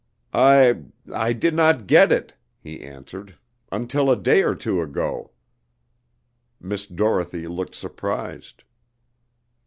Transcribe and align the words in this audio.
"I 0.33 0.77
I 1.13 1.31
did 1.33 1.53
not 1.53 1.85
get 1.85 2.11
it," 2.11 2.33
he 2.59 2.81
answered, 2.81 3.37
"until 3.71 4.09
a 4.09 4.15
day 4.15 4.41
or 4.41 4.55
two 4.55 4.81
ago." 4.81 5.29
Miss 6.59 6.87
Dorothy 6.87 7.47
looked 7.47 7.75
surprised. 7.75 8.63